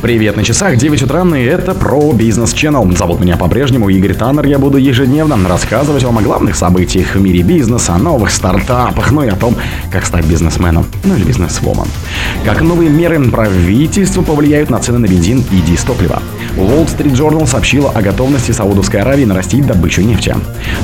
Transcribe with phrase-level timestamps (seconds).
[0.00, 2.96] Привет на часах, 9 утра, и это про бизнес Channel.
[2.96, 4.46] Зовут меня по-прежнему Игорь Таннер.
[4.46, 9.24] Я буду ежедневно рассказывать вам о главных событиях в мире бизнеса, о новых стартапах, ну
[9.24, 9.56] и о том,
[9.90, 11.88] как стать бизнесменом, ну или бизнесвоман.
[12.44, 16.22] Как новые меры правительства повлияют на цены на бензин и дистопливо.
[16.58, 20.34] Wall Street Journal сообщила о готовности Саудовской Аравии нарастить добычу нефти.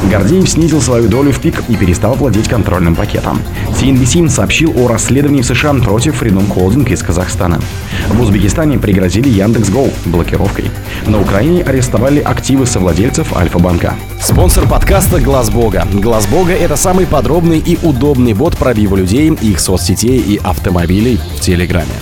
[0.08, 3.40] Гордеев снизил свою долю в пик и перестал владеть контрольным пакетом.
[3.80, 7.60] CNBC сообщил о расследовании в США против Freedom Holding из Казахстана.
[8.08, 10.70] В Узбекистане пригрозили Яндекс.Гоу блокировкой.
[11.06, 13.94] На Украине арестовали активы совладельцев Альфа-банка.
[14.20, 15.86] Спонсор подкаста Глаз Бога.
[15.92, 21.40] Глаз Бога это самый подробный и удобный бот пробива людей, их соцсетей и автомобилей в
[21.40, 21.92] Телеграме.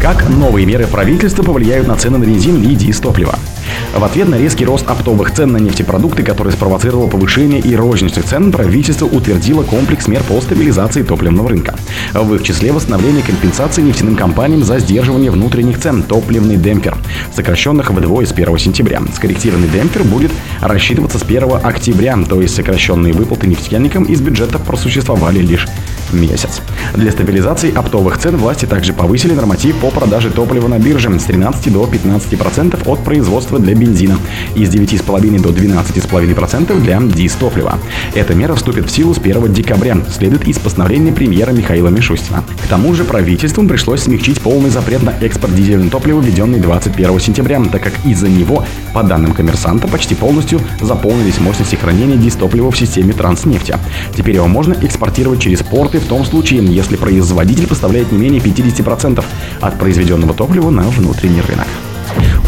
[0.00, 3.38] Как новые меры правительства повлияют на цены на бензин и дизтопливо?
[3.94, 8.50] В ответ на резкий рост оптовых цен на нефтепродукты, который спровоцировал повышение и розничных цен,
[8.50, 11.76] правительство утвердило комплекс мер по стабилизации топливного рынка.
[12.12, 16.96] В их числе восстановление компенсации нефтяным компаниям за сдерживание внутренних цен, топливный демпфер,
[17.32, 19.00] сокращенных вдвое с 1 сентября.
[19.14, 25.38] Скорректированный демпфер будет рассчитываться с 1 октября, то есть сокращенные выплаты нефтяникам из бюджета просуществовали
[25.38, 25.68] лишь
[26.14, 26.60] месяц.
[26.94, 31.72] Для стабилизации оптовых цен власти также повысили норматив по продаже топлива на бирже с 13
[31.72, 34.18] до 15% от производства для бензина
[34.54, 37.78] и с 9,5 до 12,5% для дизтоплива.
[38.14, 42.44] Эта мера вступит в силу с 1 декабря, следует из постановления премьера Михаила Мишустина.
[42.64, 47.62] К тому же правительством пришлось смягчить полный запрет на экспорт дизельного топлива, введенный 21 сентября,
[47.70, 53.12] так как из-за него, по данным коммерсанта, почти полностью заполнились мощности хранения дистоплива в системе
[53.12, 53.76] транснефти.
[54.16, 59.24] Теперь его можно экспортировать через порты в том случае, если производитель поставляет не менее 50%
[59.60, 61.66] от произведенного топлива на внутренний рынок.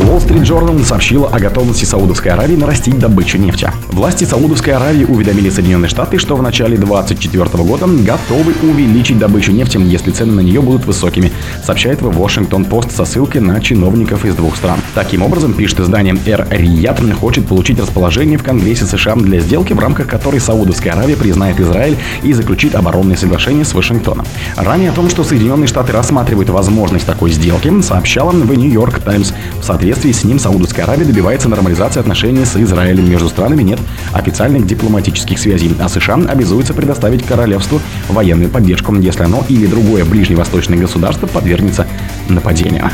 [0.07, 3.69] Wall Street Journal сообщила о готовности Саудовской Аравии нарастить добычу нефти.
[3.89, 9.79] Власти Саудовской Аравии уведомили Соединенные Штаты, что в начале 2024 года готовы увеличить добычу нефти,
[9.79, 11.33] если цены на нее будут высокими,
[11.65, 14.79] сообщает в Washington Post со ссылкой на чиновников из двух стран.
[14.95, 19.81] Таким образом, пишет издание Air Riyadh, хочет получить расположение в Конгрессе США для сделки, в
[19.81, 24.25] рамках которой Саудовская Аравия признает Израиль и заключит оборонное соглашение с Вашингтоном.
[24.55, 29.33] Ранее о том, что Соединенные Штаты рассматривают возможность такой сделки, сообщала в Нью-Йорк Таймс.
[29.61, 33.09] В соответствии с ним Саудовская Аравия добивается нормализации отношений с Израилем.
[33.09, 33.79] Между странами нет
[34.13, 40.79] официальных дипломатических связей, а США обязуются предоставить королевству военную поддержку, если оно или другое ближневосточное
[40.79, 41.87] государство подвергнется
[42.29, 42.91] нападению.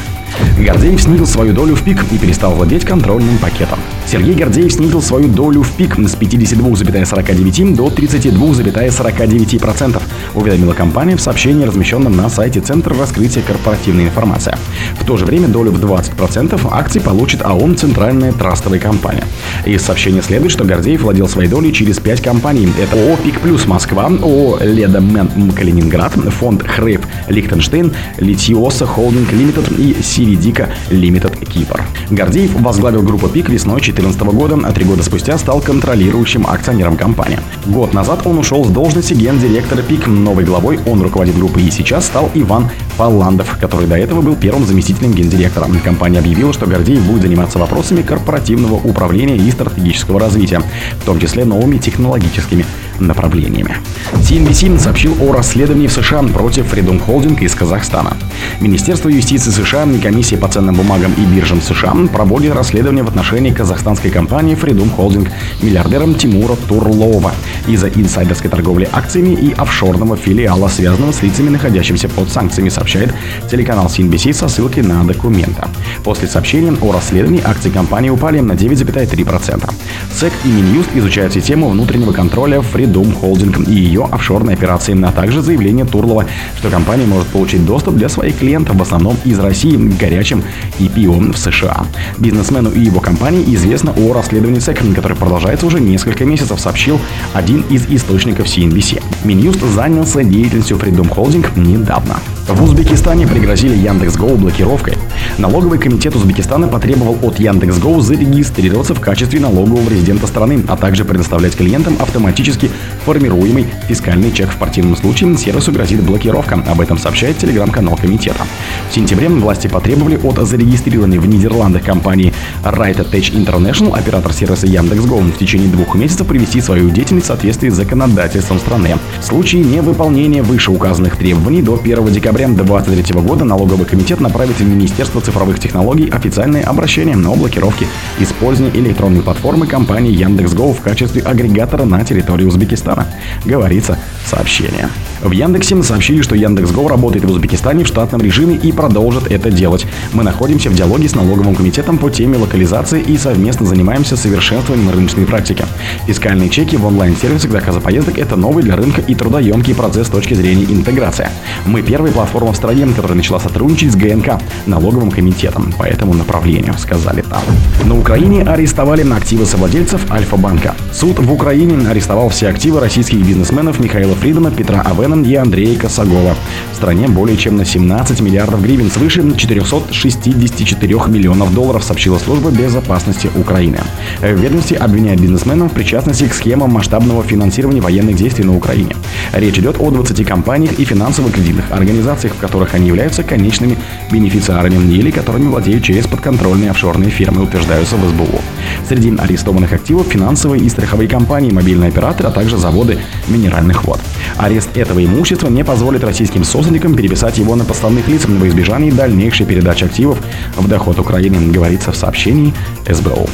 [0.59, 3.79] Гордеев снизил свою долю в пик и перестал владеть контрольным пакетом.
[4.13, 10.03] Сергей Гордеев снизил свою долю в пик с 52,49 до 32,49%,
[10.35, 14.55] уведомила компания в сообщении, размещенном на сайте Центра раскрытия корпоративной информации.
[15.01, 19.25] В то же время долю в 20% акций получит АОН «Центральная трастовая компания».
[19.65, 22.69] Из сообщения следует, что Гордеев владел своей долей через 5 компаний.
[22.79, 29.73] Это ООО «Пик Плюс Москва», ООО «Леда Мен Калининград», фонд «Хрейф Лихтенштейн», «Литиоса Холдинг Лимитед»
[29.79, 31.83] и «Сиридика Лимитед Кипр.
[32.11, 37.39] Гордеев возглавил группу «Пик» весной 2014 года, а три года спустя стал контролирующим акционером компании.
[37.67, 40.09] Год назад он ушел с должности гендиректора ПИК.
[40.09, 44.67] Новой главой он руководит группой и сейчас стал Иван Палландов, который до этого был первым
[44.67, 45.69] заместителем гендиректора.
[45.85, 50.63] Компания объявила, что Гордеев будет заниматься вопросами корпоративного управления и стратегического развития,
[51.01, 52.65] в том числе новыми технологическими
[52.99, 53.77] направлениями.
[54.15, 58.17] CNBC сообщил о расследовании в США против Freedom Holding из Казахстана.
[58.61, 63.51] Министерство юстиции США и Комиссия по ценным бумагам и биржам США проводит расследование в отношении
[63.83, 65.29] казахстанской компании Freedom Holding
[65.61, 67.33] миллиардером Тимура Турлова
[67.67, 73.13] из-за инсайдерской торговли акциями и офшорного филиала, связанного с лицами, находящимися под санкциями, сообщает
[73.51, 75.65] телеканал CNBC со ссылкой на документы.
[76.05, 79.71] После сообщения о расследовании акции компании упали на 9,3%.
[80.11, 85.43] СЭК и Минюст изучают систему внутреннего контроля Freedom Holding и ее офшорные операции, а также
[85.43, 86.27] заявление Турлова,
[86.57, 90.43] что компания может получить доступ для своих клиентов, в основном из России, к горячим
[90.79, 91.87] IPO в США.
[92.19, 97.01] Бизнесмену и его компании известно о расследовании СЭК, которое продолжается уже несколько месяцев, сообщил
[97.33, 99.03] один из источников CNBC.
[99.25, 102.17] Минюст занялся деятельностью Freedom Holding недавно.
[102.49, 104.99] В Узбекистане пригрозили Яндекс.Гоу блокировкой.
[105.39, 111.57] Налоговый комитет Узбекистана потребовал от Яндекс.Гоу зарегистрироваться в качестве налогового резидента страны, а также предоставлять
[111.57, 112.71] клиентам автоматически
[113.07, 114.51] формируемый фискальный чек.
[114.51, 116.63] В противном случае сервису грозит блокировка.
[116.67, 118.45] Об этом сообщает телеграм-канал комитета.
[118.91, 122.35] В сентябре власти потребовали от зарегистрированной в Нидерландах компании
[122.65, 127.71] Right Tech International, оператор сервиса Яндекс.Го, в течение двух месяцев привести свою деятельность в соответствии
[127.71, 128.97] с законодательством страны.
[129.21, 134.67] В случае невыполнения вышеуказанных требований до 1 декабря декабря 2023 года налоговый комитет направит в
[134.67, 137.87] Министерство цифровых технологий официальное обращение на блокировке
[138.19, 143.07] использования электронной платформы компании Яндекс.Го в качестве агрегатора на территории Узбекистана,
[143.45, 144.89] говорится в сообщении.
[145.23, 149.87] В Яндексе сообщили, что Яндекс.Го работает в Узбекистане в штатном режиме и продолжит это делать.
[150.13, 155.27] Мы находимся в диалоге с налоговым комитетом по теме локализации и совместно занимаемся совершенствованием рыночной
[155.27, 155.65] практики.
[156.07, 160.35] Фискальные чеки в онлайн-сервисах заказа поездок– это новый для рынка и трудоемкий процесс с точки
[160.35, 161.29] зрения интеграции.
[161.67, 166.75] Мы первая платформа в стране, которая начала сотрудничать с ГНК, налоговым комитетом, по этому направлению,
[166.79, 167.43] сказали там.
[167.85, 170.77] На Украине арестовали активы совладельцев Альфа-банка.
[170.93, 176.37] Суд в Украине арестовал все активы российских бизнесменов Михаила Фридмана, Петра Авена, и Андрея Косогова.
[176.73, 183.31] В стране более чем на 17 миллиардов гривен, свыше 464 миллионов долларов, сообщила служба безопасности
[183.35, 183.79] Украины.
[184.21, 188.95] В ведомстве обвиняют бизнесменов в причастности к схемам масштабного финансирования военных действий на Украине.
[189.33, 191.73] Речь идет о 20 компаниях и финансово-кредитных
[192.13, 193.77] организациях, в которых они являются конечными
[194.11, 198.41] бенефициарами или которыми владеют через подконтрольные офшорные фирмы, утверждаются в СБУ.
[198.89, 202.99] Среди арестованных активов финансовые и страховые компании, мобильные операторы, а также заводы
[203.29, 204.01] минеральных вод.
[204.37, 209.47] Арест этого имущества не позволит российским собственникам переписать его на подставных лиц во избежание дальнейшей
[209.47, 210.19] передачи активов
[210.57, 212.53] в доход Украины, говорится в сообщении
[212.89, 213.29] СБУ.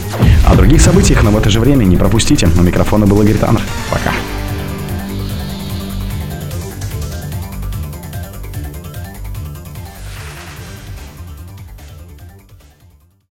[0.46, 2.48] О других событиях, но в это же время не пропустите.
[2.58, 3.62] У микрофона был Игорь Таннер.
[3.90, 4.12] Пока.